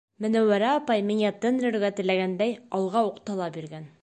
Менәүәрә 0.25 0.71
апай 0.77 1.03
миңә 1.11 1.33
тын 1.45 1.61
өрөргә 1.69 1.93
теләгәндәй, 2.01 2.59
алға 2.81 3.09
уҡтала 3.13 3.55
биргән. 3.61 3.91